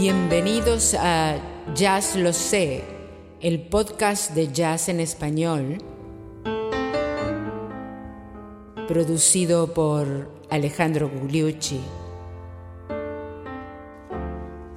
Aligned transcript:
Bienvenidos 0.00 0.94
a 0.94 1.36
Jazz 1.74 2.16
Lo 2.16 2.32
Sé, 2.32 2.82
el 3.42 3.60
podcast 3.68 4.30
de 4.30 4.50
jazz 4.50 4.88
en 4.88 4.98
español, 4.98 5.76
producido 8.88 9.74
por 9.74 10.30
Alejandro 10.48 11.10
Gugliucci. 11.10 11.82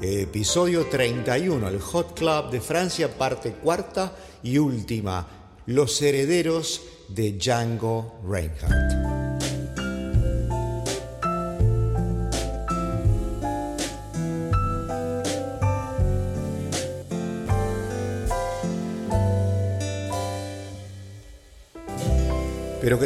Episodio 0.01 0.87
31, 0.87 1.69
el 1.69 1.79
Hot 1.79 2.19
Club 2.19 2.51
de 2.51 2.59
Francia, 2.59 3.17
parte 3.17 3.53
cuarta 3.53 4.11
y 4.43 4.57
última, 4.57 5.25
Los 5.67 6.01
herederos 6.01 6.81
de 7.07 7.31
Django 7.31 8.19
Reinhardt. 8.27 9.02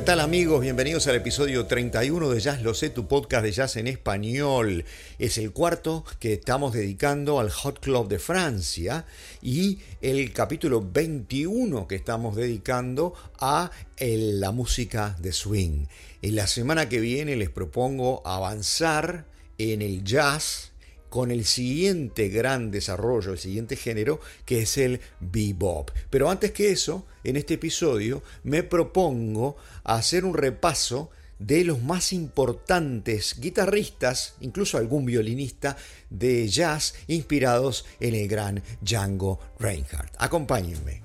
Tal 0.07 0.21
amigos, 0.21 0.61
bienvenidos 0.61 1.05
al 1.07 1.17
episodio 1.17 1.65
31 1.65 2.29
de 2.29 2.39
Jazz 2.39 2.61
Lo 2.61 2.73
Sé, 2.73 2.89
tu 2.89 3.09
podcast 3.09 3.43
de 3.43 3.51
jazz 3.51 3.75
en 3.75 3.87
español. 3.87 4.85
Es 5.19 5.37
el 5.37 5.51
cuarto 5.51 6.05
que 6.19 6.31
estamos 6.31 6.71
dedicando 6.71 7.41
al 7.41 7.49
Hot 7.49 7.81
Club 7.81 8.07
de 8.07 8.17
Francia 8.17 9.05
y 9.41 9.79
el 9.99 10.31
capítulo 10.31 10.81
21 10.81 11.89
que 11.89 11.95
estamos 11.95 12.37
dedicando 12.37 13.15
a 13.37 13.69
la 13.99 14.51
música 14.51 15.17
de 15.19 15.33
swing. 15.33 15.87
En 16.21 16.37
la 16.37 16.47
semana 16.47 16.87
que 16.87 17.01
viene 17.01 17.35
les 17.35 17.49
propongo 17.49 18.25
avanzar 18.25 19.25
en 19.57 19.81
el 19.81 20.05
jazz 20.05 20.71
con 21.09 21.31
el 21.31 21.45
siguiente 21.45 22.29
gran 22.29 22.71
desarrollo, 22.71 23.31
el 23.31 23.39
siguiente 23.39 23.75
género, 23.75 24.19
que 24.45 24.61
es 24.61 24.77
el 24.77 24.99
bebop. 25.19 25.91
Pero 26.09 26.29
antes 26.29 26.51
que 26.51 26.71
eso, 26.71 27.05
en 27.23 27.35
este 27.35 27.55
episodio 27.55 28.23
me 28.43 28.63
propongo 28.63 29.57
hacer 29.83 30.25
un 30.25 30.33
repaso 30.33 31.09
de 31.39 31.63
los 31.63 31.81
más 31.81 32.13
importantes 32.13 33.39
guitarristas, 33.39 34.35
incluso 34.41 34.77
algún 34.77 35.05
violinista 35.05 35.77
de 36.09 36.47
jazz 36.47 36.95
inspirados 37.07 37.85
en 37.99 38.15
el 38.15 38.27
gran 38.27 38.63
Django 38.81 39.39
Reinhardt. 39.59 40.13
Acompáñenme. 40.17 41.01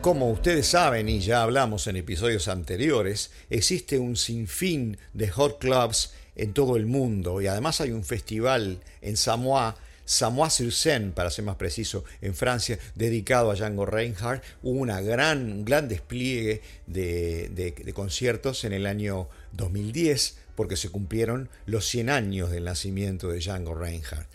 Como 0.00 0.30
ustedes 0.30 0.66
saben 0.66 1.10
y 1.10 1.20
ya 1.20 1.42
hablamos 1.42 1.86
en 1.86 1.96
episodios 1.96 2.48
anteriores, 2.48 3.32
existe 3.50 3.98
un 3.98 4.16
sinfín 4.16 4.96
de 5.12 5.28
hot 5.28 5.58
clubs 5.58 6.14
en 6.36 6.54
todo 6.54 6.76
el 6.76 6.86
mundo 6.86 7.42
y 7.42 7.48
además 7.48 7.82
hay 7.82 7.90
un 7.90 8.02
festival 8.02 8.80
en 9.02 9.18
Samoa, 9.18 9.76
Samoa-sur-Seine, 10.06 11.10
para 11.10 11.30
ser 11.30 11.44
más 11.44 11.56
preciso, 11.56 12.04
en 12.22 12.34
Francia, 12.34 12.78
dedicado 12.94 13.50
a 13.50 13.56
Django 13.56 13.84
Reinhardt. 13.84 14.42
Hubo 14.62 14.80
una 14.80 15.02
gran, 15.02 15.52
un 15.52 15.64
gran 15.66 15.86
despliegue 15.86 16.62
de, 16.86 17.50
de 17.50 17.92
conciertos 17.92 18.64
en 18.64 18.72
el 18.72 18.86
año 18.86 19.28
2010 19.52 20.38
porque 20.54 20.78
se 20.78 20.88
cumplieron 20.88 21.50
los 21.66 21.86
100 21.86 22.08
años 22.08 22.50
del 22.50 22.64
nacimiento 22.64 23.28
de 23.28 23.40
Django 23.40 23.74
Reinhardt. 23.74 24.30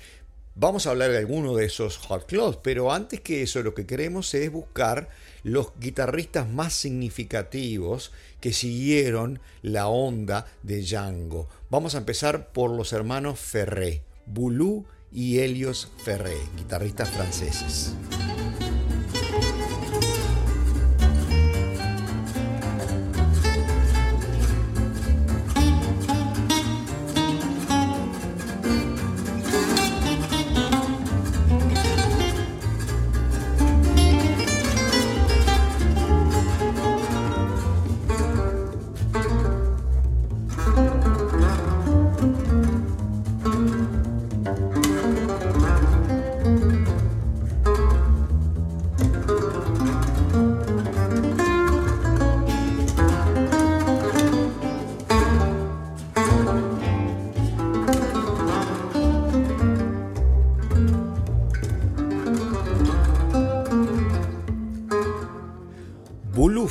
Vamos 0.58 0.88
a 0.88 0.92
hablar 0.92 1.12
de 1.12 1.18
alguno 1.18 1.54
de 1.54 1.66
esos 1.66 1.98
hot 1.98 2.28
clubs, 2.28 2.60
pero 2.64 2.94
antes 2.94 3.20
que 3.20 3.42
eso 3.42 3.62
lo 3.62 3.74
que 3.74 3.86
queremos 3.86 4.34
es 4.36 4.50
buscar 4.50 5.10
los 5.46 5.74
guitarristas 5.80 6.50
más 6.50 6.74
significativos 6.74 8.12
que 8.42 8.52
siguieron 8.52 9.40
la 9.62 9.88
onda 9.88 10.48
de 10.64 10.82
Django. 10.82 11.48
Vamos 11.70 11.94
a 11.94 12.00
empezar 12.00 12.52
por 12.52 12.72
los 12.72 12.94
hermanos 12.94 13.40
Ferré, 13.40 14.02
Boulou 14.26 14.86
y 15.12 15.38
Helios 15.38 15.92
Ferré, 16.04 16.36
guitarristas 16.58 17.12
franceses. 17.12 17.94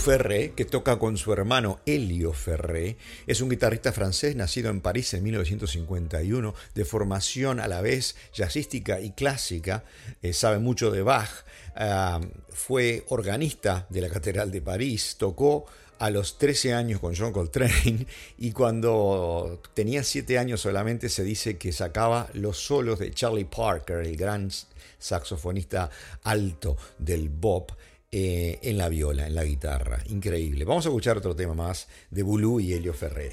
Ferré, 0.05 0.53
que 0.53 0.67
toca 0.67 0.99
con 0.99 1.17
su 1.17 1.33
hermano 1.33 1.81
Elio 1.87 2.35
Ferré, 2.35 2.99
es 3.27 3.41
un 3.41 3.49
guitarrista 3.49 3.91
francés 3.91 4.37
nacido 4.37 4.69
en 4.69 4.83
París 4.83 5.15
en 5.15 5.23
1951, 5.23 6.55
de 6.75 6.85
formación 6.85 7.59
a 7.59 7.69
la 7.69 7.81
vez 7.81 8.15
jazzística 8.35 9.01
y 9.01 9.13
clásica, 9.13 9.83
eh, 10.21 10.35
sabe 10.35 10.59
mucho 10.59 10.91
de 10.91 11.01
Bach, 11.01 11.31
ah, 11.75 12.21
fue 12.51 13.07
organista 13.09 13.87
de 13.89 14.03
la 14.03 14.11
Catedral 14.11 14.51
de 14.51 14.61
París, 14.61 15.17
tocó 15.19 15.65
a 15.99 16.11
los 16.11 16.37
13 16.37 16.75
años 16.75 17.01
con 17.01 17.17
John 17.17 17.33
Coltrane. 17.33 18.07
Y 18.37 18.53
cuando 18.53 19.63
tenía 19.73 20.03
7 20.03 20.39
años 20.39 20.61
solamente 20.61 21.09
se 21.09 21.25
dice 21.25 21.57
que 21.57 21.73
sacaba 21.73 22.29
los 22.35 22.59
solos 22.59 22.99
de 22.99 23.11
Charlie 23.11 23.47
Parker, 23.47 24.05
el 24.05 24.17
gran 24.19 24.51
saxofonista 24.99 25.89
alto 26.25 26.77
del 26.99 27.31
bop. 27.31 27.73
Eh, 28.17 28.61
en 28.63 28.79
la 28.79 28.89
viola, 28.89 29.27
en 29.27 29.35
la 29.35 29.45
guitarra. 29.45 29.99
Increíble. 30.09 30.65
Vamos 30.65 30.87
a 30.87 30.89
escuchar 30.89 31.19
otro 31.19 31.35
tema 31.35 31.53
más 31.53 31.89
de 32.13 32.23
Boulou 32.23 32.61
y 32.61 32.73
Helio 32.73 32.95
Ferré. 32.95 33.33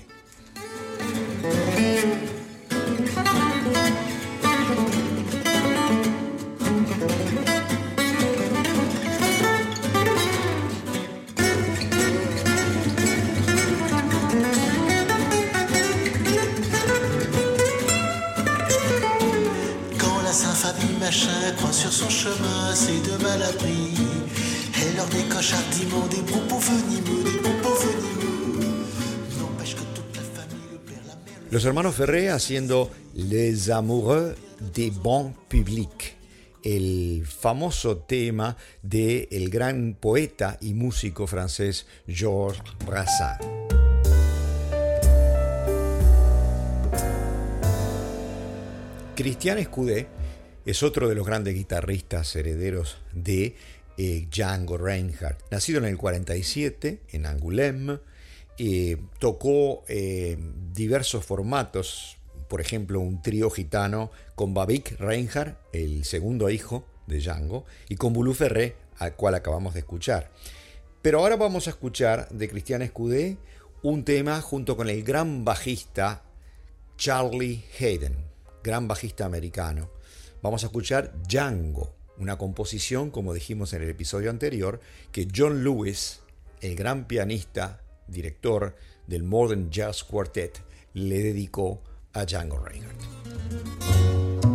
Quand 20.00 20.24
la 20.24 20.34
Saint-Famille 20.34 20.98
machin 21.00 21.30
croit 21.58 21.72
sur 21.72 21.94
son 21.94 22.10
chemin, 22.10 22.74
c'est 22.74 23.00
de 23.08 23.22
mal 23.22 23.44
Los 31.50 31.66
hermanos 31.66 31.96
Ferré 31.96 32.30
haciendo 32.30 32.90
Les 33.14 33.70
Amoureux 33.70 34.36
des 34.74 34.92
Bons 34.92 35.36
Publics, 35.50 36.14
el 36.64 37.26
famoso 37.26 37.98
tema 37.98 38.56
del 38.82 39.28
el 39.32 39.50
gran 39.50 39.98
poeta 40.00 40.58
y 40.62 40.74
músico 40.74 41.28
francés 41.28 41.88
Georges 42.08 42.62
Brassens. 42.86 43.40
Christian 49.16 49.58
Escudé 49.58 50.08
es 50.66 50.84
otro 50.84 51.10
de 51.10 51.16
los 51.16 51.26
grandes 51.26 51.56
guitarristas 51.56 52.36
herederos 52.36 52.98
de 53.14 53.56
eh, 53.98 54.28
Django 54.30 54.78
Reinhardt. 54.78 55.40
Nacido 55.52 55.80
en 55.80 55.86
el 55.86 55.98
47 55.98 57.02
en 57.12 57.26
Angoulême, 57.26 58.00
eh, 58.58 58.98
tocó 59.20 59.84
eh, 59.88 60.38
diversos 60.74 61.26
formatos, 61.26 62.18
por 62.48 62.62
ejemplo 62.62 63.00
un 63.00 63.22
trío 63.22 63.50
gitano 63.50 64.12
con 64.36 64.54
Babik 64.54 65.00
Reinhardt, 65.00 65.58
el 65.74 66.06
segundo 66.06 66.50
hijo 66.50 66.86
de 67.08 67.20
Django, 67.20 67.66
y 67.90 67.96
con 67.96 68.14
Boulou 68.14 68.34
Ferré, 68.34 68.76
al 68.98 69.16
cual 69.16 69.36
acabamos 69.36 69.74
de 69.74 69.80
escuchar. 69.80 70.32
Pero 71.02 71.20
ahora 71.20 71.36
vamos 71.36 71.68
a 71.68 71.72
escuchar 71.72 72.30
de 72.30 72.48
Christian 72.50 72.82
Escudé 72.82 73.38
un 73.82 74.04
tema 74.06 74.42
junto 74.42 74.78
con 74.78 74.90
el 74.90 75.04
gran 75.04 75.44
bajista 75.44 76.24
Charlie 76.98 77.64
Hayden, 77.80 78.16
gran 78.64 78.88
bajista 78.88 79.26
americano. 79.26 79.90
Vamos 80.44 80.64
a 80.64 80.68
escuchar 80.68 81.14
Django 81.28 82.01
una 82.22 82.38
composición, 82.38 83.10
como 83.10 83.34
dijimos 83.34 83.74
en 83.74 83.82
el 83.82 83.90
episodio 83.90 84.30
anterior, 84.30 84.80
que 85.12 85.28
John 85.36 85.64
Lewis, 85.64 86.22
el 86.62 86.76
gran 86.76 87.08
pianista, 87.08 87.82
director 88.08 88.76
del 89.08 89.24
Modern 89.24 89.72
Jazz 89.72 90.04
Quartet 90.04 90.62
le 90.94 91.20
dedicó 91.24 91.82
a 92.14 92.26
Django 92.26 92.60
Reinhardt. 92.60 94.51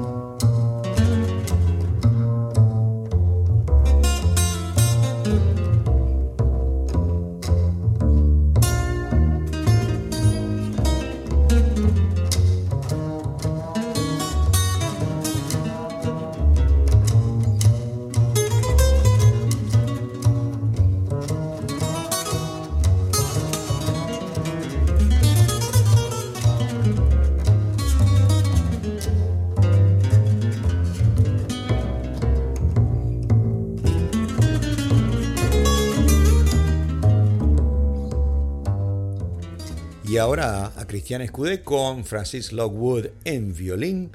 A 40.39 40.87
Cristian 40.87 41.23
Escudé 41.23 41.63
con 41.63 42.05
Francis 42.05 42.53
Lockwood 42.53 43.07
en 43.25 43.55
violín 43.55 44.11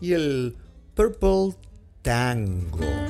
y 0.00 0.12
el 0.12 0.56
Purple 0.94 1.54
Tango. 2.00 3.05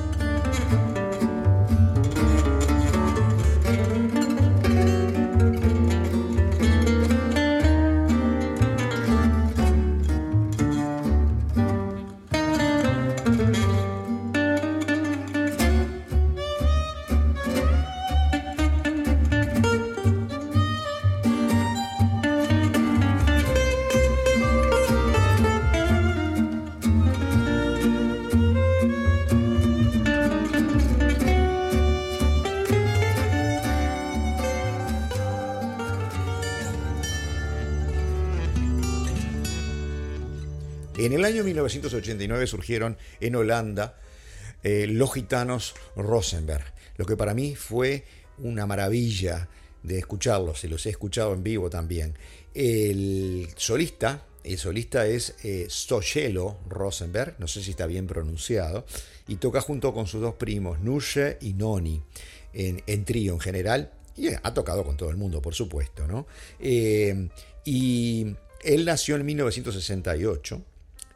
Año 41.27 41.43
1989 41.43 42.47
surgieron 42.47 42.97
en 43.19 43.35
Holanda 43.35 43.97
eh, 44.63 44.87
los 44.87 45.13
gitanos 45.13 45.75
Rosenberg, 45.95 46.63
lo 46.95 47.05
que 47.05 47.17
para 47.17 47.33
mí 47.33 47.55
fue 47.55 48.05
una 48.39 48.65
maravilla 48.65 49.49
de 49.83 49.99
escucharlos, 49.99 50.63
y 50.63 50.67
los 50.67 50.85
he 50.85 50.89
escuchado 50.89 51.33
en 51.33 51.43
vivo 51.43 51.69
también. 51.69 52.17
El 52.53 53.49
solista, 53.57 54.25
el 54.43 54.57
solista 54.57 55.05
es 55.05 55.35
eh, 55.43 55.67
Rosenberg, 56.69 57.35
no 57.39 57.47
sé 57.47 57.61
si 57.61 57.71
está 57.71 57.85
bien 57.85 58.07
pronunciado, 58.07 58.85
y 59.27 59.35
toca 59.35 59.59
junto 59.61 59.93
con 59.93 60.07
sus 60.07 60.21
dos 60.21 60.35
primos, 60.35 60.79
Nusche 60.79 61.37
y 61.41 61.53
Noni, 61.53 62.01
en, 62.53 63.05
trío 63.05 63.33
en 63.33 63.39
general, 63.39 63.91
y 64.15 64.29
ha 64.29 64.53
tocado 64.53 64.83
con 64.83 64.95
todo 64.95 65.09
el 65.09 65.17
mundo, 65.17 65.41
por 65.41 65.53
supuesto, 65.53 66.07
¿no? 66.07 66.25
Eh, 66.59 67.29
y 67.65 68.27
él 68.63 68.85
nació 68.85 69.17
en 69.17 69.25
1968 69.25 70.63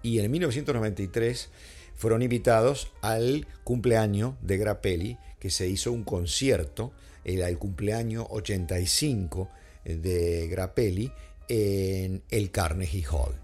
y 0.03 0.19
en 0.19 0.31
1993 0.31 1.49
fueron 1.95 2.21
invitados 2.21 2.91
al 3.01 3.47
cumpleaños 3.63 4.35
de 4.41 4.57
Grappelli, 4.57 5.17
que 5.39 5.49
se 5.49 5.67
hizo 5.67 5.91
un 5.91 6.03
concierto, 6.03 6.93
era 7.23 7.49
el 7.49 7.57
cumpleaños 7.57 8.25
85 8.29 9.49
de 9.85 10.47
Grappelli 10.47 11.11
en 11.47 12.23
el 12.29 12.51
Carnegie 12.51 13.05
Hall. 13.07 13.35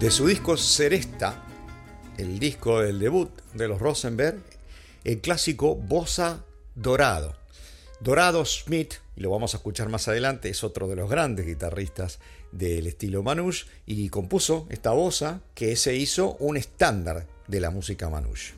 De 0.00 0.10
su 0.10 0.26
disco 0.26 0.58
Seresta, 0.58 1.42
el 2.18 2.38
disco 2.38 2.80
del 2.80 2.98
debut 2.98 3.30
de 3.54 3.66
los 3.66 3.80
Rosenberg, 3.80 4.42
el 5.04 5.22
clásico 5.22 5.74
Bossa 5.74 6.44
Dorado. 6.74 7.34
Dorado 8.00 8.44
Smith, 8.44 8.96
y 9.16 9.22
lo 9.22 9.30
vamos 9.30 9.54
a 9.54 9.56
escuchar 9.56 9.88
más 9.88 10.06
adelante, 10.06 10.50
es 10.50 10.62
otro 10.64 10.86
de 10.86 10.96
los 10.96 11.08
grandes 11.08 11.46
guitarristas 11.46 12.18
del 12.52 12.86
estilo 12.86 13.22
Manouche 13.22 13.64
y 13.86 14.10
compuso 14.10 14.66
esta 14.68 14.90
bossa 14.90 15.40
que 15.54 15.76
se 15.76 15.96
hizo 15.96 16.36
un 16.40 16.58
estándar 16.58 17.26
de 17.48 17.60
la 17.60 17.70
música 17.70 18.10
Manouche. 18.10 18.52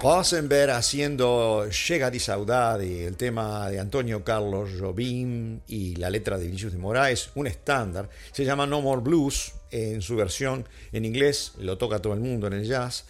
Rosenberg 0.00 0.70
haciendo 0.70 1.68
Llega 1.70 2.08
di 2.08 2.20
Saudade, 2.20 3.04
el 3.04 3.16
tema 3.16 3.68
de 3.68 3.80
Antonio 3.80 4.22
Carlos 4.22 4.70
Jobim 4.78 5.58
y 5.66 5.96
la 5.96 6.08
letra 6.08 6.38
de 6.38 6.46
Vinicius 6.46 6.72
de 6.72 6.78
Moraes, 6.78 7.30
un 7.34 7.48
estándar. 7.48 8.08
Se 8.30 8.44
llama 8.44 8.64
No 8.64 8.80
More 8.80 9.00
Blues 9.00 9.54
en 9.72 10.00
su 10.00 10.14
versión 10.14 10.68
en 10.92 11.04
inglés, 11.04 11.54
lo 11.58 11.78
toca 11.78 12.00
todo 12.00 12.12
el 12.12 12.20
mundo 12.20 12.46
en 12.46 12.52
el 12.52 12.64
jazz. 12.64 13.06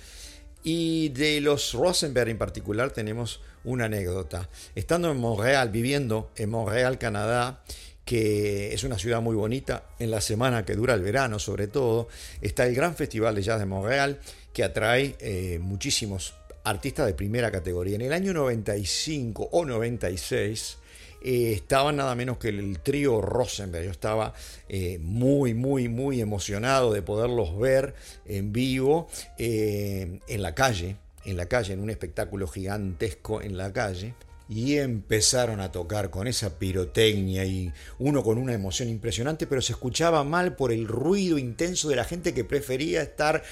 Y 0.65 1.11
de 1.11 1.43
los 1.43 1.75
Rosenberg 1.75 2.31
en 2.31 2.39
particular 2.39 2.91
tenemos 2.91 3.43
una 3.65 3.85
anécdota. 3.85 4.49
Estando 4.75 5.11
en 5.11 5.19
Montreal, 5.19 5.69
viviendo 5.69 6.31
en 6.37 6.49
Montreal, 6.49 6.97
Canadá, 6.97 7.63
que 8.07 8.73
es 8.73 8.83
una 8.83 8.99
ciudad 8.99 9.21
muy 9.21 9.37
bonita, 9.37 9.85
en 9.99 10.11
la 10.11 10.23
semana 10.23 10.65
que 10.65 10.75
dura 10.75 10.95
el 10.95 11.03
verano 11.03 11.39
sobre 11.39 11.69
todo, 11.69 12.09
está 12.41 12.67
el 12.67 12.75
Gran 12.75 12.97
Festival 12.97 13.35
de 13.35 13.43
Jazz 13.43 13.59
de 13.59 13.67
Montreal, 13.67 14.21
que 14.55 14.65
atrae 14.65 15.17
eh, 15.21 15.59
muchísimos 15.61 16.38
artistas 16.69 17.07
de 17.07 17.15
primera 17.15 17.51
categoría. 17.51 17.97
En 17.97 18.03
el 18.03 18.13
año 18.13 18.33
95 18.33 19.49
o 19.53 19.65
96 19.65 20.79
eh, 21.23 21.53
estaba 21.53 21.93
nada 21.93 22.15
menos 22.15 22.39
que 22.39 22.49
el 22.49 22.81
trío 22.81 23.21
Rosenberg. 23.21 23.85
Yo 23.85 23.91
estaba 23.91 24.35
eh, 24.69 24.99
muy, 25.01 25.55
muy, 25.55 25.89
muy 25.89 26.21
emocionado 26.21 26.93
de 26.93 27.03
poderlos 27.03 27.59
ver 27.59 27.95
en 28.27 28.53
vivo 28.53 29.09
en 29.39 30.43
la 30.43 30.55
calle, 30.55 30.97
en 31.25 31.37
la 31.37 31.47
calle, 31.47 31.73
en 31.73 31.81
un 31.81 31.91
espectáculo 31.91 32.47
gigantesco 32.47 33.43
en 33.43 33.57
la 33.57 33.73
calle 33.73 34.15
y 34.49 34.79
empezaron 34.79 35.61
a 35.61 35.71
tocar 35.71 36.11
con 36.11 36.27
esa 36.27 36.59
pirotecnia 36.59 37.45
y 37.45 37.73
uno 37.99 38.23
con 38.23 38.39
una 38.39 38.55
emoción 38.55 38.89
impresionante, 38.89 39.47
pero 39.47 39.61
se 39.61 39.73
escuchaba 39.73 40.25
mal 40.25 40.57
por 40.57 40.73
el 40.73 40.89
ruido 40.89 41.37
intenso 41.39 41.89
de 41.89 41.97
la 41.97 42.05
gente 42.05 42.33
que 42.33 42.45
prefería 42.45 43.03
estar 43.03 43.43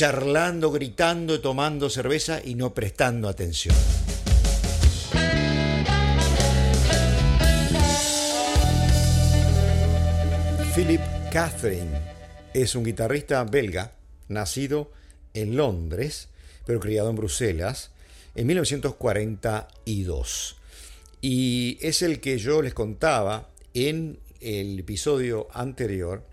charlando, 0.00 0.70
gritando, 0.70 1.42
tomando 1.42 1.90
cerveza 1.90 2.40
y 2.42 2.54
no 2.54 2.72
prestando 2.72 3.28
atención. 3.28 3.76
Philip 10.74 11.02
Catherine 11.30 11.90
es 12.54 12.74
un 12.74 12.84
guitarrista 12.84 13.44
belga, 13.44 13.92
nacido 14.28 14.90
en 15.34 15.58
Londres, 15.58 16.30
pero 16.64 16.80
criado 16.80 17.10
en 17.10 17.16
Bruselas, 17.16 17.90
en 18.34 18.46
1942. 18.46 20.56
Y 21.20 21.76
es 21.82 22.00
el 22.00 22.20
que 22.20 22.38
yo 22.38 22.62
les 22.62 22.72
contaba 22.72 23.50
en 23.74 24.18
el 24.40 24.78
episodio 24.78 25.48
anterior, 25.52 26.24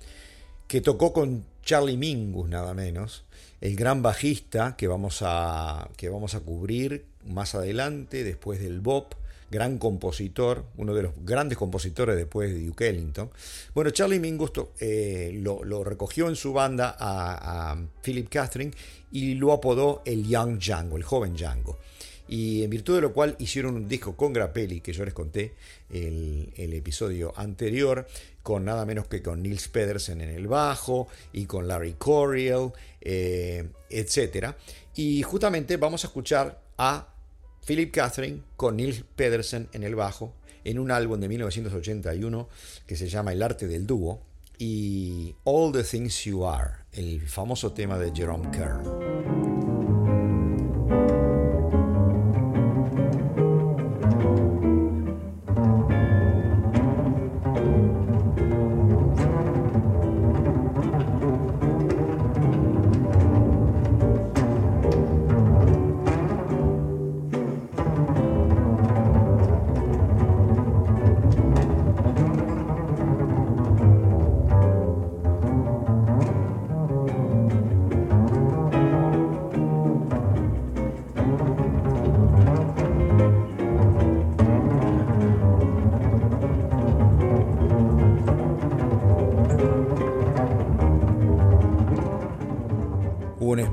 que 0.69 0.79
tocó 0.79 1.11
con 1.11 1.43
Charlie 1.63 1.97
Mingus, 1.97 2.47
nada 2.47 2.73
menos, 2.73 3.25
el 3.61 3.75
gran 3.75 4.01
bajista 4.01 4.75
que 4.75 4.87
vamos 4.87 5.19
a, 5.21 5.89
que 5.97 6.09
vamos 6.09 6.35
a 6.35 6.41
cubrir 6.41 7.05
más 7.25 7.55
adelante, 7.55 8.23
después 8.23 8.59
del 8.59 8.79
Bob, 8.79 9.07
gran 9.49 9.77
compositor, 9.77 10.65
uno 10.77 10.93
de 10.93 11.03
los 11.03 11.13
grandes 11.23 11.57
compositores 11.57 12.15
después 12.15 12.53
de 12.53 12.65
Duke 12.65 12.89
Ellington. 12.89 13.29
Bueno, 13.73 13.91
Charlie 13.91 14.19
Mingus 14.19 14.51
eh, 14.79 15.31
lo, 15.41 15.83
recogió 15.83 16.27
en 16.29 16.35
su 16.35 16.53
banda 16.53 16.95
a, 16.99 17.71
a 17.71 17.77
Philip 18.03 18.29
Catherine 18.29 18.71
y 19.11 19.35
lo 19.35 19.53
apodó 19.53 20.01
el 20.05 20.27
Young 20.27 20.59
Django, 20.59 20.97
el 20.97 21.03
joven 21.03 21.35
Django 21.35 21.77
y 22.27 22.63
en 22.63 22.69
virtud 22.69 22.95
de 22.95 23.01
lo 23.01 23.13
cual 23.13 23.35
hicieron 23.39 23.75
un 23.75 23.87
disco 23.87 24.15
con 24.15 24.33
Grappelli, 24.33 24.81
que 24.81 24.93
yo 24.93 25.05
les 25.05 25.13
conté 25.13 25.55
el, 25.89 26.51
el 26.55 26.73
episodio 26.73 27.33
anterior, 27.37 28.07
con 28.43 28.63
nada 28.63 28.85
menos 28.85 29.07
que 29.07 29.21
con 29.21 29.41
Nils 29.41 29.67
Pedersen 29.67 30.21
en 30.21 30.29
el 30.29 30.47
bajo 30.47 31.07
y 31.33 31.45
con 31.45 31.67
Larry 31.67 31.93
Coryell, 31.93 32.71
eh, 33.01 33.69
etc. 33.89 34.55
Y 34.95 35.21
justamente 35.23 35.77
vamos 35.77 36.03
a 36.03 36.07
escuchar 36.07 36.61
a 36.77 37.13
Philip 37.65 37.93
Catherine 37.93 38.41
con 38.55 38.77
Nils 38.77 39.03
Pedersen 39.15 39.67
en 39.73 39.83
el 39.83 39.95
bajo 39.95 40.33
en 40.63 40.79
un 40.79 40.91
álbum 40.91 41.19
de 41.19 41.27
1981 41.27 42.49
que 42.85 42.95
se 42.95 43.09
llama 43.09 43.33
El 43.33 43.43
arte 43.43 43.67
del 43.67 43.85
dúo 43.85 44.21
y 44.57 45.35
All 45.43 45.71
the 45.71 45.83
Things 45.83 46.23
You 46.23 46.45
Are, 46.45 46.71
el 46.93 47.27
famoso 47.27 47.73
tema 47.73 47.97
de 47.97 48.11
Jerome 48.13 48.49
Kern. 48.51 49.66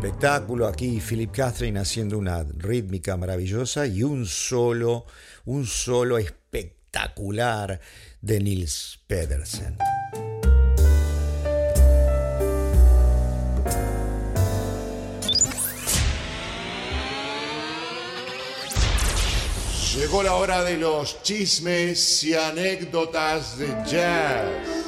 Espectáculo, 0.05 0.67
aquí 0.67 1.01
Philip 1.01 1.31
Catherine 1.31 1.81
haciendo 1.81 2.19
una 2.19 2.45
rítmica 2.59 3.17
maravillosa 3.17 3.87
y 3.87 4.03
un 4.03 4.27
solo, 4.27 5.07
un 5.47 5.65
solo 5.65 6.19
espectacular 6.19 7.81
de 8.21 8.41
Nils 8.41 9.01
Pedersen. 9.07 9.79
Llegó 19.97 20.23
la 20.23 20.35
hora 20.35 20.63
de 20.65 20.77
los 20.77 21.23
chismes 21.23 22.25
y 22.25 22.35
anécdotas 22.35 23.57
de 23.57 23.69
jazz. 23.87 24.84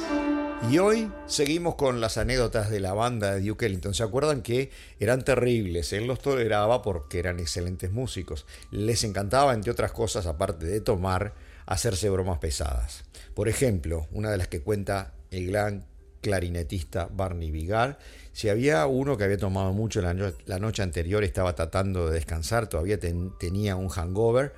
Y 0.69 0.79
hoy 0.79 1.09
seguimos 1.27 1.75
con 1.75 2.01
las 2.01 2.17
anécdotas 2.17 2.69
de 2.69 2.81
la 2.81 2.93
banda 2.93 3.33
de 3.33 3.41
Duke 3.41 3.65
Ellington. 3.65 3.93
¿Se 3.93 4.03
acuerdan 4.03 4.41
que 4.41 4.69
eran 4.99 5.23
terribles? 5.23 5.93
Él 5.93 6.07
los 6.07 6.19
toleraba 6.19 6.81
porque 6.81 7.19
eran 7.19 7.39
excelentes 7.39 7.89
músicos. 7.89 8.45
Les 8.69 9.05
encantaba, 9.05 9.53
entre 9.53 9.71
otras 9.71 9.93
cosas, 9.93 10.25
aparte 10.25 10.65
de 10.65 10.81
tomar, 10.81 11.33
hacerse 11.65 12.09
bromas 12.09 12.39
pesadas. 12.39 13.05
Por 13.33 13.47
ejemplo, 13.47 14.07
una 14.11 14.29
de 14.29 14.37
las 14.37 14.49
que 14.49 14.59
cuenta 14.59 15.13
el 15.31 15.47
gran 15.47 15.85
clarinetista 16.21 17.07
Barney 17.13 17.49
Vigar, 17.49 17.97
si 18.33 18.49
había 18.49 18.87
uno 18.87 19.15
que 19.15 19.23
había 19.23 19.37
tomado 19.37 19.71
mucho 19.71 20.01
la, 20.01 20.13
noche 20.59 20.83
anterior, 20.83 21.23
estaba 21.23 21.55
tratando 21.55 22.07
de 22.07 22.15
descansar, 22.15 22.67
todavía 22.67 22.99
tenía 22.99 23.77
un 23.77 23.87
hangover, 23.87 24.53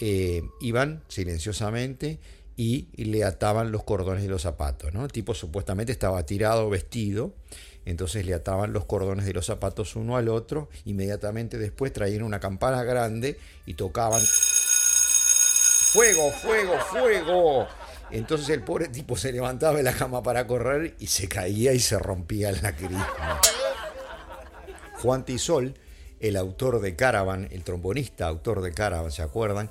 eh, 0.00 0.42
iban 0.60 1.02
silenciosamente 1.08 2.18
y, 2.56 2.88
le 2.96 3.24
ataban 3.24 3.70
los 3.70 3.84
cordones 3.84 4.22
de 4.22 4.28
los 4.28 4.42
zapatos. 4.42 4.92
¿no? 4.94 5.04
El 5.04 5.12
tipo 5.12 5.34
supuestamente 5.34 5.92
estaba 5.92 6.24
tirado, 6.24 6.70
vestido, 6.70 7.34
entonces 7.84 8.26
le 8.26 8.34
ataban 8.34 8.72
los 8.72 8.84
cordones 8.86 9.26
de 9.26 9.32
los 9.32 9.46
zapatos 9.46 9.94
uno 9.94 10.16
al 10.16 10.28
otro, 10.28 10.68
inmediatamente 10.84 11.58
después 11.58 11.92
traían 11.92 12.22
una 12.22 12.40
campana 12.40 12.82
grande 12.82 13.38
y 13.66 13.74
tocaban 13.74 14.22
fuego, 15.92 16.32
fuego, 16.32 16.78
fuego. 16.90 17.66
Entonces 18.10 18.48
el 18.50 18.62
pobre 18.62 18.88
tipo 18.88 19.16
se 19.16 19.32
levantaba 19.32 19.76
de 19.76 19.82
la 19.82 19.92
cama 19.92 20.22
para 20.22 20.46
correr 20.46 20.94
y 20.98 21.08
se 21.08 21.28
caía 21.28 21.72
y 21.72 21.80
se 21.80 21.98
rompía 21.98 22.52
la 22.52 22.74
crisma. 22.74 23.40
Juan 25.02 25.24
Tisol, 25.24 25.74
el 26.20 26.36
autor 26.36 26.80
de 26.80 26.96
Caravan, 26.96 27.48
el 27.50 27.62
trombonista 27.62 28.26
autor 28.26 28.62
de 28.62 28.72
Caravan, 28.72 29.12
¿se 29.12 29.22
acuerdan? 29.22 29.70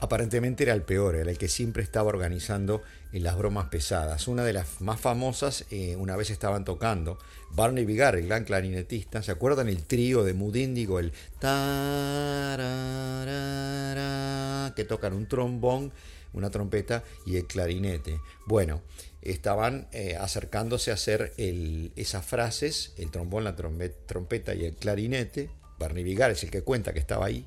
Aparentemente 0.00 0.64
era 0.64 0.72
el 0.74 0.82
peor, 0.82 1.16
era 1.16 1.30
el 1.30 1.38
que 1.38 1.48
siempre 1.48 1.82
estaba 1.82 2.08
organizando 2.08 2.82
las 3.12 3.36
bromas 3.36 3.66
pesadas. 3.68 4.26
Una 4.28 4.44
de 4.44 4.52
las 4.52 4.80
más 4.80 5.00
famosas, 5.00 5.64
eh, 5.70 5.96
una 5.96 6.16
vez 6.16 6.30
estaban 6.30 6.64
tocando, 6.64 7.18
Barney 7.50 7.84
Vigar, 7.84 8.16
el 8.16 8.26
gran 8.26 8.44
clarinetista, 8.44 9.22
¿se 9.22 9.30
acuerdan 9.30 9.68
el 9.68 9.84
trío 9.84 10.24
de 10.24 10.34
Mood 10.34 10.56
Indigo, 10.56 10.98
el 10.98 11.12
que 14.74 14.84
tocan 14.84 15.12
un 15.12 15.28
trombón, 15.28 15.92
una 16.32 16.50
trompeta 16.50 17.04
y 17.24 17.36
el 17.36 17.46
clarinete? 17.46 18.18
Bueno, 18.46 18.82
estaban 19.22 19.86
eh, 19.92 20.16
acercándose 20.16 20.90
a 20.90 20.94
hacer 20.94 21.32
esas 21.36 22.26
frases, 22.26 22.92
el 22.96 23.10
trombón, 23.10 23.44
la 23.44 23.54
trompeta 23.54 24.54
y 24.54 24.64
el 24.64 24.74
clarinete. 24.74 25.50
Barney 25.78 26.02
Vigar 26.02 26.32
es 26.32 26.42
el 26.42 26.50
que 26.50 26.62
cuenta 26.62 26.92
que 26.92 26.98
estaba 26.98 27.26
ahí. 27.26 27.46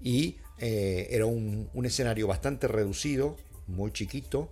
Y 0.00 0.36
eh, 0.58 1.08
era 1.10 1.26
un, 1.26 1.68
escenario 1.84 2.26
bastante 2.26 2.68
reducido, 2.68 3.36
muy 3.66 3.92
chiquito, 3.92 4.50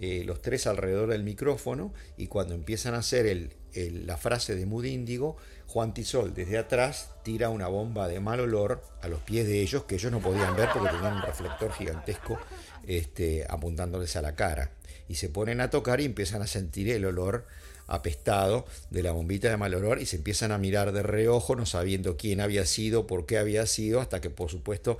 eh, 0.00 0.22
los 0.24 0.42
tres 0.42 0.66
alrededor 0.66 1.08
del 1.08 1.24
micrófono, 1.24 1.92
y 2.16 2.26
cuando 2.26 2.54
empiezan 2.54 2.94
a 2.94 2.98
hacer 2.98 3.50
la 3.74 4.16
frase 4.16 4.54
de 4.54 4.66
Mood 4.66 4.84
Índigo, 4.84 5.36
Juan 5.66 5.92
Tisol 5.92 6.32
desde 6.32 6.58
atrás 6.58 7.10
tira 7.22 7.50
una 7.50 7.68
bomba 7.68 8.08
de 8.08 8.20
mal 8.20 8.40
olor 8.40 8.82
a 9.02 9.08
los 9.08 9.20
pies 9.20 9.46
de 9.46 9.60
ellos, 9.60 9.84
que 9.84 9.96
ellos 9.96 10.12
no 10.12 10.20
podían 10.20 10.56
ver 10.56 10.68
porque 10.72 10.88
tenían 10.90 11.16
un 11.16 11.22
reflector 11.22 11.72
gigantesco 11.72 12.38
este, 12.86 13.44
apuntándoles 13.48 14.16
a 14.16 14.22
la 14.22 14.34
cara. 14.34 14.70
Y 15.08 15.16
se 15.16 15.28
ponen 15.28 15.60
a 15.60 15.70
tocar 15.70 16.00
y 16.00 16.04
empiezan 16.04 16.42
a 16.42 16.46
sentir 16.46 16.90
el 16.90 17.04
olor 17.04 17.46
apestado 17.88 18.66
de 18.90 19.02
la 19.02 19.12
bombita 19.12 19.48
de 19.48 19.56
mal 19.56 19.74
olor 19.74 20.00
y 20.00 20.06
se 20.06 20.16
empiezan 20.16 20.52
a 20.52 20.58
mirar 20.58 20.92
de 20.92 21.02
reojo, 21.02 21.56
no 21.56 21.66
sabiendo 21.66 22.16
quién 22.16 22.40
había 22.40 22.66
sido, 22.66 23.06
por 23.06 23.26
qué 23.26 23.38
había 23.38 23.66
sido, 23.66 24.00
hasta 24.00 24.20
que 24.20 24.30
por 24.30 24.50
supuesto 24.50 24.98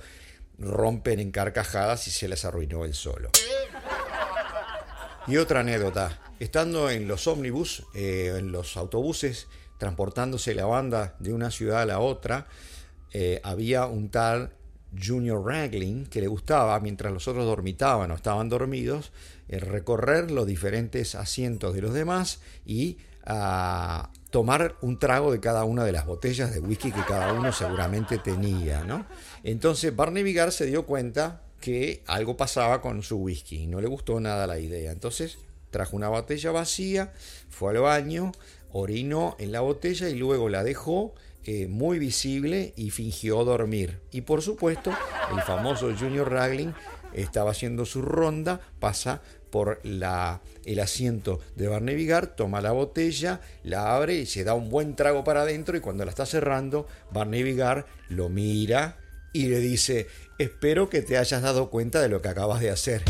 rompen 0.57 1.19
en 1.19 1.31
carcajadas 1.31 2.07
y 2.07 2.11
se 2.11 2.27
les 2.27 2.45
arruinó 2.45 2.85
el 2.85 2.93
solo. 2.93 3.29
Y 5.27 5.37
otra 5.37 5.59
anécdota, 5.59 6.21
estando 6.39 6.89
en 6.89 7.07
los 7.07 7.27
ómnibus, 7.27 7.83
eh, 7.93 8.35
en 8.37 8.51
los 8.51 8.77
autobuses, 8.77 9.47
transportándose 9.77 10.55
la 10.55 10.65
banda 10.65 11.15
de 11.19 11.33
una 11.33 11.51
ciudad 11.51 11.81
a 11.81 11.85
la 11.85 11.99
otra, 11.99 12.47
eh, 13.11 13.41
había 13.43 13.85
un 13.85 14.09
tal 14.09 14.53
Junior 14.97 15.43
Ragling 15.45 16.05
que 16.05 16.21
le 16.21 16.27
gustaba, 16.27 16.79
mientras 16.79 17.11
los 17.11 17.27
otros 17.27 17.45
dormitaban 17.45 18.09
o 18.11 18.15
estaban 18.15 18.49
dormidos, 18.49 19.11
eh, 19.49 19.59
recorrer 19.59 20.31
los 20.31 20.47
diferentes 20.47 21.15
asientos 21.15 21.75
de 21.75 21.81
los 21.81 21.93
demás 21.93 22.39
y 22.65 22.97
a 23.25 24.09
tomar 24.29 24.75
un 24.81 24.99
trago 24.99 25.31
de 25.31 25.39
cada 25.39 25.63
una 25.63 25.83
de 25.83 25.91
las 25.91 26.05
botellas 26.05 26.53
de 26.53 26.59
whisky 26.59 26.91
que 26.91 27.03
cada 27.07 27.33
uno 27.33 27.51
seguramente 27.51 28.17
tenía, 28.17 28.83
¿no? 28.83 29.05
Entonces 29.43 29.95
Barney 29.95 30.23
Vigar 30.23 30.51
se 30.51 30.65
dio 30.65 30.85
cuenta 30.85 31.41
que 31.61 32.03
algo 32.07 32.37
pasaba 32.37 32.81
con 32.81 33.03
su 33.03 33.17
whisky 33.17 33.63
y 33.63 33.67
no 33.67 33.81
le 33.81 33.87
gustó 33.87 34.19
nada 34.19 34.47
la 34.47 34.59
idea. 34.59 34.91
Entonces 34.91 35.37
trajo 35.71 35.95
una 35.95 36.09
botella 36.09 36.51
vacía, 36.51 37.13
fue 37.49 37.71
al 37.71 37.79
baño, 37.79 38.31
orinó 38.71 39.35
en 39.39 39.51
la 39.51 39.61
botella 39.61 40.09
y 40.09 40.15
luego 40.15 40.49
la 40.49 40.63
dejó 40.63 41.13
eh, 41.45 41.67
muy 41.67 41.97
visible 41.97 42.73
y 42.75 42.89
fingió 42.89 43.43
dormir. 43.45 43.99
Y 44.11 44.21
por 44.21 44.41
supuesto, 44.41 44.91
el 45.33 45.41
famoso 45.41 45.93
Junior 45.97 46.29
Ragling 46.29 46.73
estaba 47.21 47.51
haciendo 47.51 47.85
su 47.85 48.01
ronda, 48.01 48.61
pasa 48.79 49.21
por 49.49 49.79
la, 49.83 50.41
el 50.65 50.79
asiento 50.79 51.39
de 51.55 51.67
Barney 51.67 51.95
Vigar, 51.95 52.35
toma 52.35 52.61
la 52.61 52.71
botella, 52.71 53.41
la 53.63 53.95
abre 53.95 54.15
y 54.15 54.25
se 54.25 54.43
da 54.43 54.53
un 54.53 54.69
buen 54.69 54.95
trago 54.95 55.23
para 55.23 55.41
adentro 55.41 55.77
y 55.77 55.79
cuando 55.79 56.05
la 56.05 56.11
está 56.11 56.25
cerrando, 56.25 56.87
Barney 57.11 57.43
Vigar 57.43 57.85
lo 58.09 58.29
mira 58.29 58.97
y 59.33 59.47
le 59.47 59.59
dice, 59.59 60.07
espero 60.37 60.89
que 60.89 61.01
te 61.01 61.17
hayas 61.17 61.41
dado 61.41 61.69
cuenta 61.69 62.01
de 62.01 62.09
lo 62.09 62.21
que 62.21 62.29
acabas 62.29 62.59
de 62.59 62.71
hacer. 62.71 63.03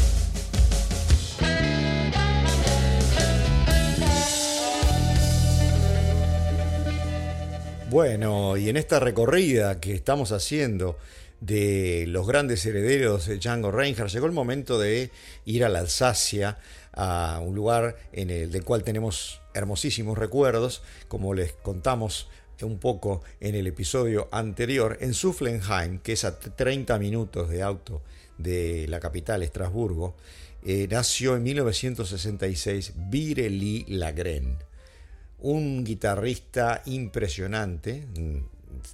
Bueno, 7.90 8.58
y 8.58 8.68
en 8.68 8.76
esta 8.76 9.00
recorrida 9.00 9.80
que 9.80 9.94
estamos 9.94 10.34
haciendo 10.34 10.98
de 11.39 12.06
los 12.08 12.27
grandes 12.27 12.65
herederos 12.65 13.27
de 13.27 13.38
Django 13.38 13.72
Reinhardt, 13.72 14.12
llegó 14.12 14.25
el 14.25 14.32
momento 14.32 14.79
de 14.79 15.12
ir 15.46 15.63
a 15.63 15.70
la 15.70 15.79
Alsacia, 15.79 16.58
a 16.94 17.39
un 17.44 17.56
lugar 17.56 17.98
en 18.12 18.29
el 18.29 18.51
del 18.51 18.63
cual 18.63 18.84
tenemos 18.84 19.41
hermosísimos 19.53 20.17
recuerdos, 20.17 20.82
como 21.08 21.34
les 21.34 21.53
contamos 21.53 22.29
un 22.62 22.79
poco 22.79 23.22
en 23.39 23.53
el 23.53 23.67
episodio 23.67 24.27
anterior, 24.32 24.98
en 25.01 25.13
Sufflenheim, 25.13 26.00
que 26.00 26.13
es 26.13 26.25
a 26.25 26.39
30 26.39 26.98
minutos 26.98 27.50
de 27.50 27.62
auto 27.62 28.01
de 28.38 28.88
la 28.88 29.00
capital, 29.00 29.44
Estrasburgo, 29.44 30.15
eh, 30.63 30.88
nació 30.89 31.36
en 31.36 31.44
1966 31.44 32.94
Vireli 32.96 33.86
Lagren 33.89 34.58
un 35.39 35.84
guitarrista 35.84 36.82
impresionante, 36.86 38.06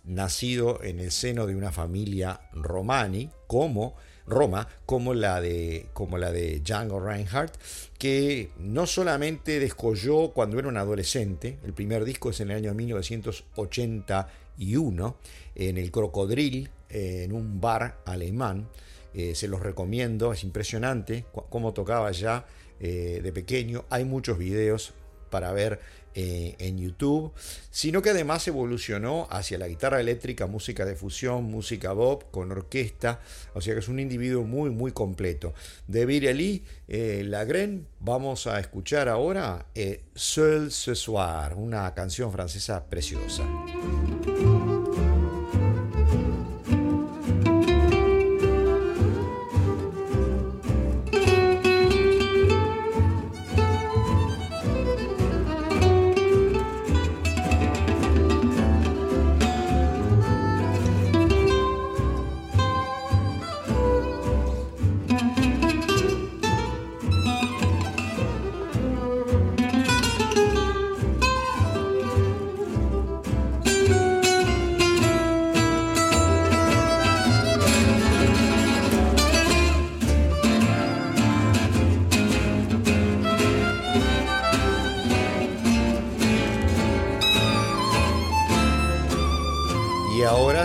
nacido 0.04 0.84
en 0.84 1.00
el 1.00 1.12
seno 1.12 1.48
de 1.48 1.56
una 1.56 1.72
familia 1.72 2.42
romani, 2.54 3.30
como 3.48 3.96
Roma, 4.26 4.68
como 4.86 5.14
la 5.14 5.42
de, 5.42 5.88
como 5.94 6.18
la 6.18 6.32
de 6.32 6.62
Django 6.62 7.00
Reinhardt, 7.00 7.54
que 7.98 8.52
no 8.58 8.88
solamente 8.88 9.60
descolló 9.60 10.30
cuando 10.30 10.58
era 10.60 10.68
un 10.68 10.78
adolescente, 10.78 11.60
el 11.64 11.74
primer 11.74 12.04
disco 12.06 12.30
es 12.30 12.40
en 12.40 12.52
el 12.52 12.58
año 12.58 12.74
1981, 12.74 15.16
en 15.56 15.78
el 15.78 15.92
Crocodril, 15.92 16.70
en 16.90 17.34
un 17.34 17.60
bar 17.60 18.00
alemán, 18.06 18.70
eh, 19.14 19.36
se 19.36 19.48
los 19.48 19.62
recomiendo, 19.62 20.34
es 20.34 20.44
impresionante 20.44 21.26
cómo 21.50 21.74
tocaba 21.74 22.12
ya 22.12 22.46
eh, 22.80 23.20
de 23.22 23.32
pequeño, 23.32 23.86
hay 23.90 24.06
muchos 24.06 24.38
videos 24.38 24.94
para 25.30 25.52
ver 25.52 25.80
eh, 26.16 26.56
en 26.60 26.78
YouTube, 26.78 27.32
sino 27.72 28.02
que 28.02 28.12
además 28.12 28.48
evolucionó 28.48 29.28
hacia 29.30 29.58
la 29.58 29.68
guitarra 29.68 30.00
eléctrica, 30.00 30.48
música 30.48 30.86
de 30.86 30.96
fusión, 30.96 31.46
música 31.46 31.92
bob 31.94 32.30
con 32.32 32.52
orquesta, 32.52 33.20
o 33.54 33.62
sea 33.62 33.74
que 33.74 33.80
es 33.80 33.88
un 33.88 34.00
individuo 34.00 34.44
muy 34.44 34.70
muy 34.70 34.92
completo. 34.92 35.54
De 35.88 36.06
Vireli 36.06 36.64
eh, 36.88 37.24
Lagren 37.26 37.88
vamos 38.00 38.48
a 38.48 38.60
escuchar 38.60 39.10
ahora 39.10 39.66
eh, 39.76 40.04
Seul 40.16 40.72
ce 40.72 40.96
soir, 40.96 41.54
una 41.56 41.94
canción 41.94 42.32
francesa 42.32 42.86
preciosa. 42.86 43.44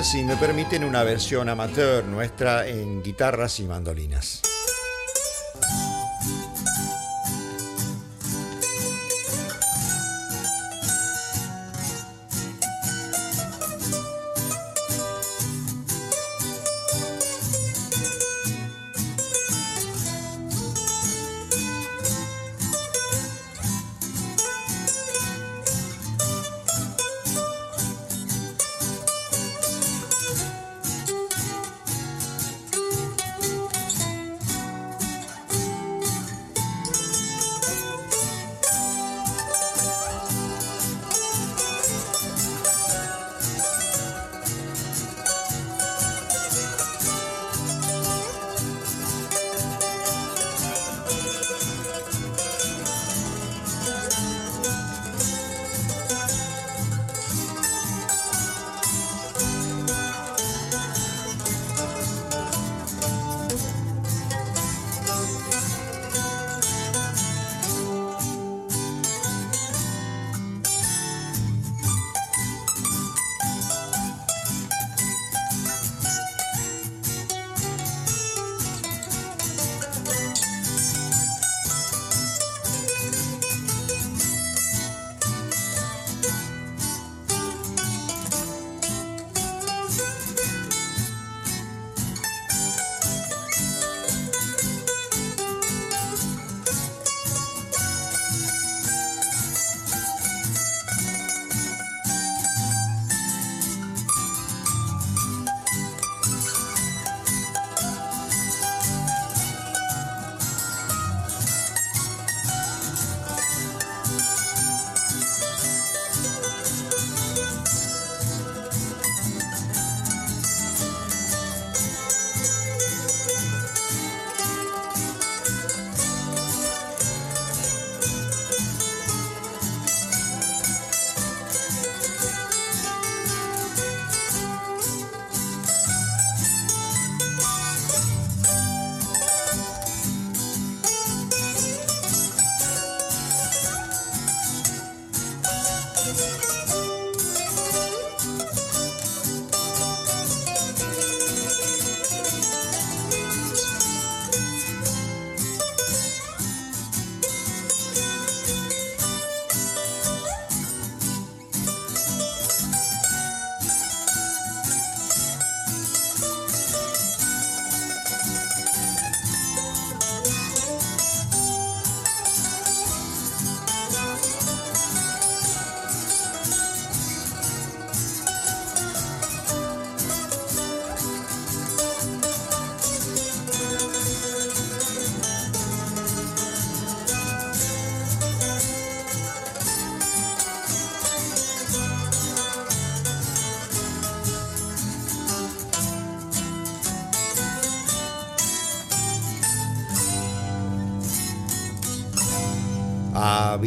Si 0.03 0.23
me 0.23 0.37
permiten, 0.37 0.85
una 0.85 1.03
versión 1.03 1.49
amateur 1.49 2.05
nuestra 2.05 2.67
en 2.67 3.03
guitarras 3.03 3.59
y 3.59 3.65
mandolinas. 3.65 4.43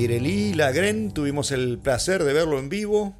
A 0.01 0.03
Virelí 0.03 0.55
Lagren 0.55 1.11
tuvimos 1.11 1.51
el 1.51 1.77
placer 1.77 2.23
de 2.23 2.33
verlo 2.33 2.57
en 2.57 2.69
vivo 2.69 3.15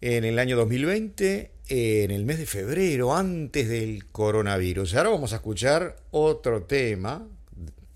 en 0.00 0.24
el 0.24 0.40
año 0.40 0.56
2020, 0.56 1.52
en 1.68 2.10
el 2.10 2.24
mes 2.24 2.38
de 2.38 2.46
febrero, 2.46 3.14
antes 3.14 3.68
del 3.68 4.06
coronavirus. 4.06 4.96
Ahora 4.96 5.10
vamos 5.10 5.32
a 5.32 5.36
escuchar 5.36 5.94
otro 6.10 6.64
tema 6.64 7.28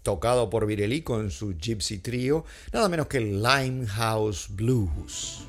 tocado 0.05 0.49
por 0.49 0.67
Virelí 0.67 1.03
con 1.03 1.33
su 1.33 1.59
Gypsy 1.59 1.99
Trio, 1.99 2.45
nada 2.73 2.89
menos 2.89 3.09
que 3.09 3.19
Limehouse 3.19 4.47
Blues. 4.51 5.41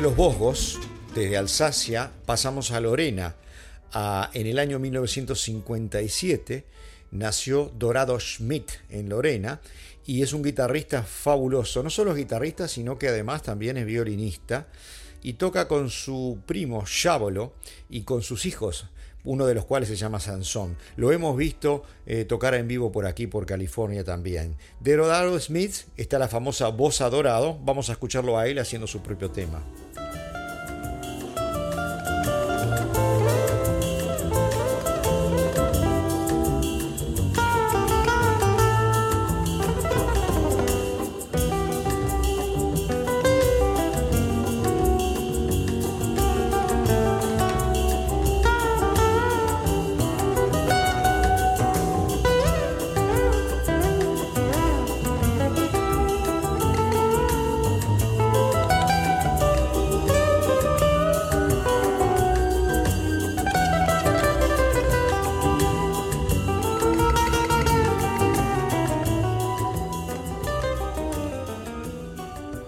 De 0.00 0.04
los 0.04 0.16
Vosgos, 0.16 0.78
desde 1.14 1.36
Alsacia, 1.36 2.10
pasamos 2.24 2.70
a 2.70 2.80
Lorena. 2.80 3.34
en 4.32 4.46
el 4.46 4.58
año 4.58 4.78
1957 4.78 6.64
nació 7.10 7.70
Dorado 7.78 8.18
Schmidt 8.18 8.70
en 8.88 9.10
Lorena 9.10 9.60
y 10.06 10.22
es 10.22 10.32
un 10.32 10.42
guitarrista 10.42 11.02
fabuloso. 11.02 11.82
No 11.82 11.90
solo 11.90 12.12
es 12.12 12.16
guitarrista, 12.16 12.66
sino 12.66 12.98
que 12.98 13.08
además 13.08 13.42
también 13.42 13.76
es 13.76 13.84
violinista 13.84 14.68
y 15.22 15.34
toca 15.34 15.68
con 15.68 15.90
su 15.90 16.38
primo 16.46 16.84
Shabolo 16.86 17.52
y 17.90 18.04
con 18.04 18.22
sus 18.22 18.46
hijos 18.46 18.86
uno 19.24 19.46
de 19.46 19.54
los 19.54 19.64
cuales 19.64 19.88
se 19.88 19.96
llama 19.96 20.20
Sansón. 20.20 20.76
Lo 20.96 21.12
hemos 21.12 21.36
visto 21.36 21.82
eh, 22.06 22.24
tocar 22.24 22.54
en 22.54 22.68
vivo 22.68 22.90
por 22.92 23.06
aquí, 23.06 23.26
por 23.26 23.46
California 23.46 24.04
también. 24.04 24.56
De 24.80 24.96
Rodaro 24.96 25.38
Smith 25.38 25.74
está 25.96 26.18
la 26.18 26.28
famosa 26.28 26.68
Voz 26.68 27.00
Adorado. 27.00 27.58
Vamos 27.62 27.90
a 27.90 27.92
escucharlo 27.92 28.38
a 28.38 28.46
él 28.46 28.58
haciendo 28.58 28.86
su 28.86 29.02
propio 29.02 29.30
tema. 29.30 29.62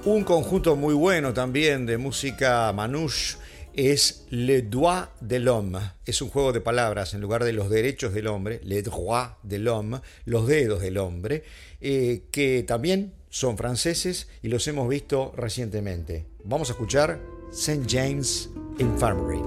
Un 0.04 0.24
conjunto 0.24 0.74
muy 0.74 0.94
bueno 0.94 1.32
también 1.32 1.86
de 1.86 1.96
música 1.96 2.72
manouche 2.72 3.36
es 3.72 4.26
Le 4.30 4.62
Droit 4.62 5.10
de 5.20 5.38
l'Homme. 5.38 5.78
Es 6.04 6.20
un 6.20 6.28
juego 6.28 6.52
de 6.52 6.60
palabras 6.60 7.14
en 7.14 7.20
lugar 7.20 7.44
de 7.44 7.52
los 7.52 7.70
derechos 7.70 8.12
del 8.12 8.26
hombre, 8.26 8.60
Le 8.64 8.82
Droit 8.82 9.36
de 9.44 9.60
l'Homme, 9.60 10.00
los 10.24 10.48
dedos 10.48 10.80
del 10.80 10.98
hombre, 10.98 11.44
eh, 11.80 12.24
que 12.32 12.64
también 12.64 13.14
son 13.30 13.56
franceses 13.56 14.28
y 14.42 14.48
los 14.48 14.66
hemos 14.66 14.88
visto 14.88 15.32
recientemente. 15.36 16.26
Vamos 16.42 16.68
a 16.70 16.72
escuchar 16.72 17.20
St. 17.52 17.84
James 17.88 18.50
Infirmary. 18.80 19.40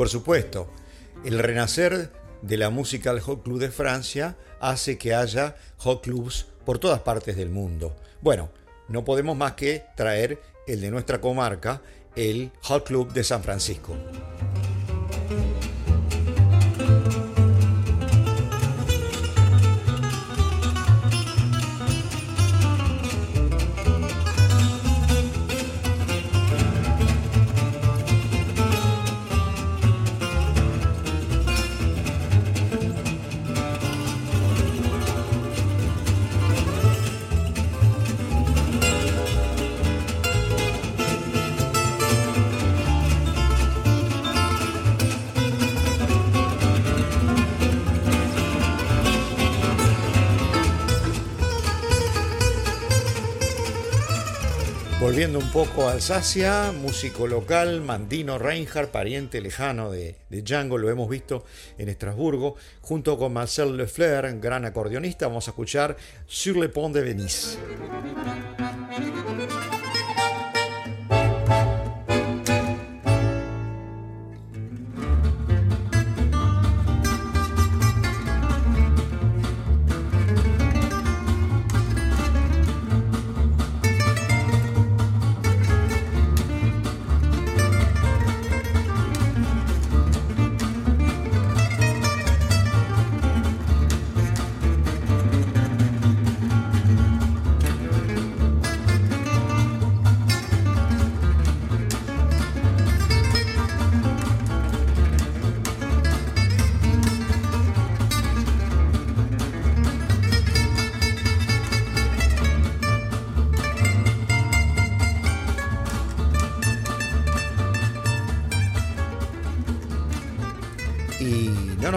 Por 0.00 0.08
supuesto, 0.08 0.66
el 1.26 1.38
renacer 1.38 2.10
de 2.40 2.56
la 2.56 2.70
música 2.70 3.10
al 3.10 3.20
Hot 3.20 3.42
Club 3.42 3.58
de 3.58 3.70
Francia 3.70 4.38
hace 4.58 4.96
que 4.96 5.14
haya 5.14 5.56
hot 5.76 6.02
clubs 6.02 6.46
por 6.64 6.78
todas 6.78 7.00
partes 7.00 7.36
del 7.36 7.50
mundo. 7.50 7.94
Bueno, 8.22 8.48
no 8.88 9.04
podemos 9.04 9.36
más 9.36 9.52
que 9.56 9.84
traer 9.98 10.40
el 10.66 10.80
de 10.80 10.90
nuestra 10.90 11.20
comarca, 11.20 11.82
el 12.16 12.50
Hot 12.62 12.86
Club 12.86 13.12
de 13.12 13.24
San 13.24 13.42
Francisco. 13.42 13.94
Volviendo 55.00 55.38
un 55.38 55.50
poco 55.50 55.88
a 55.88 55.92
Alsacia, 55.92 56.72
músico 56.72 57.26
local, 57.26 57.80
Mandino 57.80 58.38
Reinhardt, 58.38 58.90
pariente 58.90 59.40
lejano 59.40 59.90
de, 59.90 60.16
Django, 60.28 60.76
lo 60.76 60.90
hemos 60.90 61.08
visto 61.08 61.46
en 61.78 61.88
Estrasburgo, 61.88 62.56
junto 62.82 63.16
con 63.16 63.32
Marcel 63.32 63.78
Lefleur, 63.78 64.38
gran 64.40 64.66
acordeonista, 64.66 65.26
vamos 65.26 65.48
a 65.48 65.52
escuchar 65.52 65.96
Sur 66.26 66.58
le 66.58 66.68
Pont 66.68 66.94
de 66.94 67.00
Venise. 67.00 67.56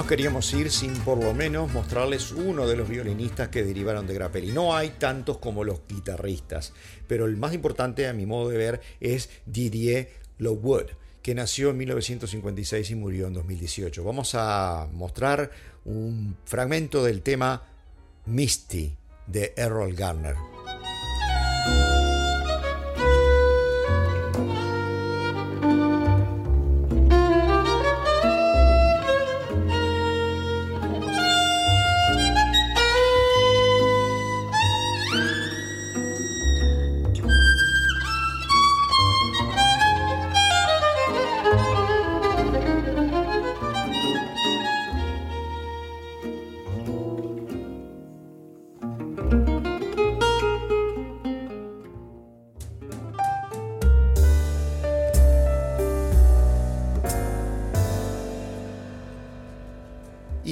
Queríamos 0.07 0.53
ir 0.53 0.71
sin 0.71 0.93
por 0.93 1.23
lo 1.23 1.33
menos 1.33 1.71
mostrarles 1.71 2.31
uno 2.31 2.67
de 2.67 2.75
los 2.75 2.89
violinistas 2.89 3.49
que 3.49 3.63
derivaron 3.63 4.05
de 4.07 4.13
Grappelli. 4.13 4.51
No 4.51 4.75
hay 4.75 4.89
tantos 4.91 5.37
como 5.37 5.63
los 5.63 5.81
guitarristas, 5.87 6.73
pero 7.07 7.25
el 7.25 7.37
más 7.37 7.53
importante 7.53 8.07
a 8.07 8.13
mi 8.13 8.25
modo 8.25 8.49
de 8.49 8.57
ver 8.57 8.81
es 8.99 9.29
Didier 9.45 10.09
Lowood, 10.37 10.87
que 11.21 11.35
nació 11.35 11.69
en 11.69 11.77
1956 11.77 12.91
y 12.91 12.95
murió 12.95 13.27
en 13.27 13.33
2018. 13.33 14.03
Vamos 14.03 14.35
a 14.35 14.87
mostrar 14.91 15.51
un 15.85 16.37
fragmento 16.45 17.03
del 17.03 17.21
tema 17.21 17.63
Misty 18.25 18.95
de 19.27 19.53
Errol 19.55 19.93
Garner. 19.93 20.52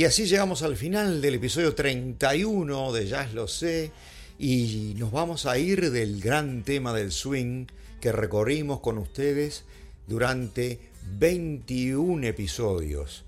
Y 0.02 0.06
así 0.06 0.26
llegamos 0.26 0.64
al 0.64 0.78
final 0.78 1.22
del 1.22 1.36
episodio 1.36 1.76
31 1.76 2.92
de 2.92 3.06
Jazz 3.06 3.36
Lo 3.36 3.48
Sé 3.48 3.92
y 4.40 4.96
nos 4.98 5.12
vamos 5.12 5.46
a 5.46 5.60
ir 5.60 5.92
del 5.92 6.20
gran 6.20 6.64
tema 6.64 6.92
del 6.92 7.12
swing 7.12 7.68
que 8.00 8.12
recorrimos 8.12 8.80
con 8.80 8.98
ustedes 8.98 9.64
durante 10.08 10.80
21 11.20 12.26
episodios. 12.26 13.26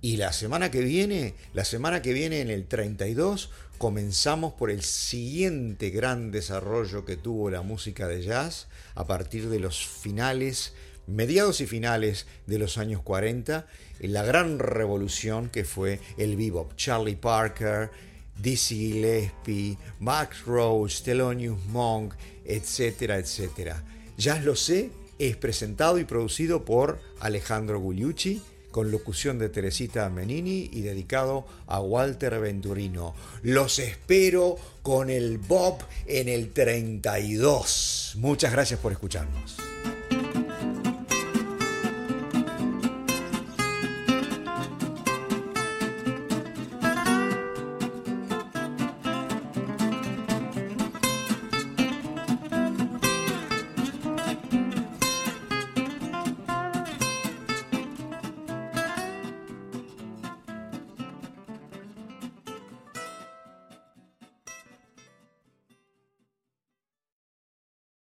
Y 0.00 0.16
la 0.16 0.32
semana 0.32 0.70
que 0.70 0.80
viene, 0.80 1.34
la 1.52 1.66
semana 1.66 2.00
que 2.00 2.14
viene 2.14 2.40
en 2.40 2.48
el 2.48 2.68
32, 2.68 3.50
comenzamos 3.76 4.54
por 4.54 4.70
el 4.70 4.80
siguiente 4.80 5.90
gran 5.90 6.30
desarrollo 6.30 7.04
que 7.04 7.18
tuvo 7.18 7.50
la 7.50 7.60
música 7.60 8.08
de 8.08 8.22
jazz 8.22 8.68
a 8.94 9.06
partir 9.06 9.50
de 9.50 9.60
los 9.60 9.86
finales 9.86 10.72
mediados 11.06 11.60
y 11.60 11.66
finales 11.66 12.26
de 12.46 12.58
los 12.58 12.78
años 12.78 13.02
40, 13.02 13.66
la 14.00 14.22
gran 14.22 14.58
revolución 14.58 15.48
que 15.48 15.64
fue 15.64 16.00
el 16.18 16.36
bebop. 16.36 16.74
Charlie 16.76 17.16
Parker, 17.16 17.90
Dizzy 18.40 18.92
Gillespie, 18.92 19.78
Max 20.00 20.44
Roach, 20.44 21.02
Thelonious 21.02 21.64
Monk, 21.66 22.14
etcétera, 22.44 23.18
etcétera. 23.18 23.82
Ya 24.16 24.38
lo 24.40 24.56
sé, 24.56 24.90
es 25.18 25.36
presentado 25.36 25.98
y 25.98 26.04
producido 26.04 26.64
por 26.64 27.00
Alejandro 27.20 27.80
Gugliucci, 27.80 28.42
con 28.70 28.90
locución 28.90 29.38
de 29.38 29.48
Teresita 29.48 30.08
Menini 30.10 30.68
y 30.72 30.80
dedicado 30.80 31.46
a 31.68 31.80
Walter 31.80 32.40
Venturino. 32.40 33.14
Los 33.42 33.78
espero 33.78 34.56
con 34.82 35.10
el 35.10 35.38
Bob 35.38 35.78
en 36.06 36.28
el 36.28 36.50
32. 36.52 38.14
Muchas 38.16 38.50
gracias 38.50 38.80
por 38.80 38.90
escucharnos. 38.90 39.56